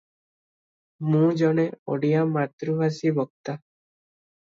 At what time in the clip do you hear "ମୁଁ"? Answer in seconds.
1.09-1.27